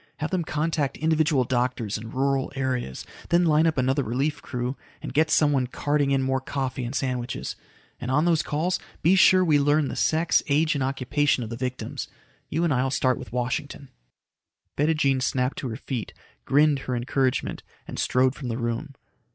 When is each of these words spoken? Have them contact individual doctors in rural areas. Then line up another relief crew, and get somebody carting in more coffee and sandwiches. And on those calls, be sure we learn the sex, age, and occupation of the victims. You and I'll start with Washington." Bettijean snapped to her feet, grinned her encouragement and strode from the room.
Have 0.17 0.31
them 0.31 0.43
contact 0.43 0.97
individual 0.97 1.43
doctors 1.43 1.95
in 1.95 2.09
rural 2.09 2.51
areas. 2.55 3.05
Then 3.29 3.45
line 3.45 3.67
up 3.67 3.77
another 3.77 4.01
relief 4.01 4.41
crew, 4.41 4.75
and 4.99 5.13
get 5.13 5.29
somebody 5.29 5.67
carting 5.67 6.09
in 6.09 6.23
more 6.23 6.41
coffee 6.41 6.83
and 6.83 6.95
sandwiches. 6.95 7.55
And 7.99 8.09
on 8.09 8.25
those 8.25 8.41
calls, 8.41 8.79
be 9.03 9.13
sure 9.13 9.45
we 9.45 9.59
learn 9.59 9.89
the 9.89 9.95
sex, 9.95 10.41
age, 10.49 10.73
and 10.73 10.83
occupation 10.83 11.43
of 11.43 11.51
the 11.51 11.55
victims. 11.55 12.07
You 12.49 12.63
and 12.63 12.73
I'll 12.73 12.89
start 12.89 13.19
with 13.19 13.31
Washington." 13.31 13.89
Bettijean 14.75 15.21
snapped 15.21 15.59
to 15.59 15.69
her 15.69 15.75
feet, 15.77 16.15
grinned 16.45 16.79
her 16.79 16.95
encouragement 16.95 17.61
and 17.87 17.99
strode 17.99 18.33
from 18.33 18.47
the 18.47 18.57
room. 18.57 18.95